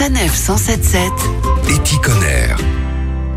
[0.00, 1.12] Sanef 177
[1.68, 2.69] Éticonner.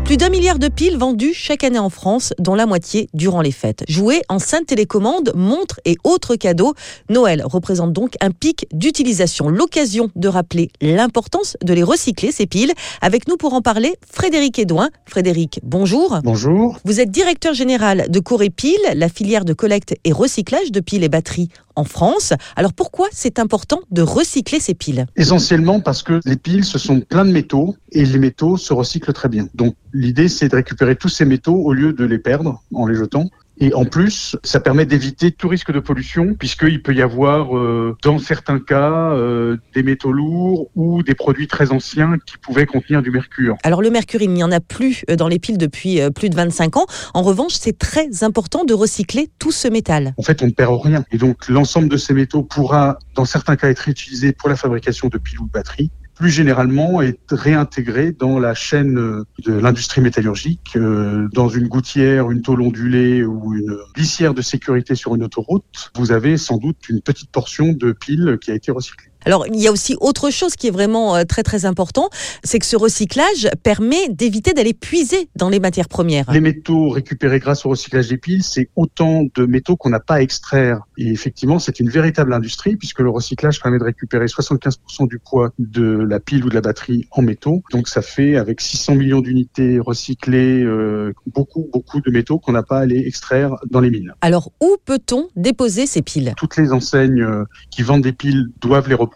[0.04, 3.50] Plus d'un milliard de piles vendues chaque année en France, dont la moitié durant les
[3.50, 3.84] fêtes.
[3.88, 6.74] Jouets, enceintes télécommandes, montres et autres cadeaux.
[7.08, 9.48] Noël représente donc un pic d'utilisation.
[9.48, 12.72] L'occasion de rappeler l'importance de les recycler, ces piles.
[13.00, 14.90] Avec nous pour en parler, Frédéric Edouin.
[15.06, 16.18] Frédéric, bonjour.
[16.22, 16.78] Bonjour.
[16.84, 21.02] Vous êtes directeur général de Corée Piles, la filière de collecte et recyclage de piles
[21.02, 22.32] et batteries en France.
[22.56, 25.06] Alors pourquoi c'est important de recycler ces piles?
[25.16, 29.12] Essentiellement parce que les piles, ce sont plein de métaux et les métaux se recyclent
[29.12, 29.48] très bien.
[29.54, 32.96] Donc l'idée, c'est de récupérer tous ces métaux au lieu de les perdre en les
[32.96, 33.30] jetant.
[33.58, 37.96] Et en plus, ça permet d'éviter tout risque de pollution, puisqu'il peut y avoir, euh,
[38.02, 43.00] dans certains cas, euh, des métaux lourds ou des produits très anciens qui pouvaient contenir
[43.00, 43.56] du mercure.
[43.62, 46.34] Alors le mercure, il n'y en a plus euh, dans les piles depuis plus de
[46.34, 46.86] 25 ans.
[47.14, 50.14] En revanche, c'est très important de recycler tout ce métal.
[50.18, 51.04] En fait, on ne perd rien.
[51.12, 55.06] Et donc, l'ensemble de ces métaux pourra, dans certains cas, être réutilisé pour la fabrication
[55.08, 60.76] de piles ou de batteries plus généralement est réintégré dans la chaîne de l'industrie métallurgique,
[60.76, 65.90] euh, dans une gouttière, une tôle ondulée ou une glissière de sécurité sur une autoroute,
[65.96, 69.13] vous avez sans doute une petite portion de piles qui a été recyclée.
[69.24, 72.10] Alors, il y a aussi autre chose qui est vraiment euh, très très important,
[72.42, 76.30] c'est que ce recyclage permet d'éviter d'aller puiser dans les matières premières.
[76.30, 80.16] Les métaux récupérés grâce au recyclage des piles, c'est autant de métaux qu'on n'a pas
[80.16, 80.80] à extraire.
[80.98, 85.52] Et effectivement, c'est une véritable industrie puisque le recyclage permet de récupérer 75% du poids
[85.58, 87.62] de la pile ou de la batterie en métaux.
[87.72, 92.62] Donc ça fait avec 600 millions d'unités recyclées, euh, beaucoup beaucoup de métaux qu'on n'a
[92.62, 94.12] pas à aller extraire dans les mines.
[94.20, 96.34] Alors, où peut-on déposer ces piles?
[96.36, 99.13] Toutes les enseignes euh, qui vendent des piles doivent les reprendre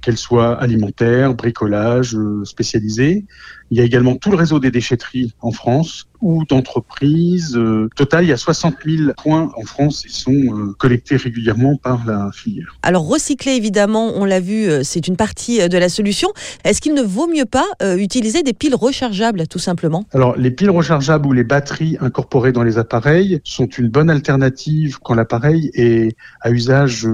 [0.00, 3.24] qu'elles soient alimentaires, bricolage, euh, spécialisées.
[3.70, 7.56] Il y a également tout le réseau des déchetteries en France ou d'entreprises.
[7.56, 11.76] Euh, total, il y a 60 000 points en France qui sont euh, collectés régulièrement
[11.76, 12.76] par la filière.
[12.82, 16.28] Alors recycler, évidemment, on l'a vu, euh, c'est une partie de la solution.
[16.64, 20.04] Est-ce qu'il ne vaut mieux pas utiliser des piles rechargeables, tout simplement?
[20.12, 24.98] Alors, les piles rechargeables ou les batteries incorporées dans les appareils sont une bonne alternative
[25.02, 27.06] quand l'appareil est à usage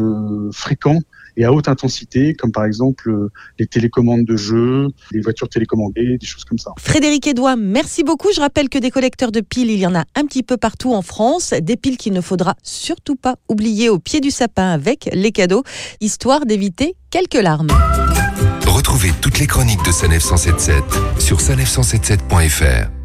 [0.52, 0.98] fréquent
[1.36, 3.10] et à haute intensité, comme par exemple
[3.58, 6.72] les télécommandes de jeux, les voitures télécommandées, des choses comme ça.
[6.78, 8.28] Frédéric Edouin, merci beaucoup.
[8.34, 10.94] Je rappelle que des collecteurs de piles, il y en a un petit peu partout
[10.94, 11.54] en France.
[11.60, 15.64] Des piles qu'il ne faudra surtout pas oublier au pied du sapin avec les cadeaux,
[16.00, 17.70] histoire d'éviter quelques larmes.
[18.66, 20.84] Retrouvez toutes les chroniques de Sanef 177
[21.18, 23.01] sur sanef177.fr.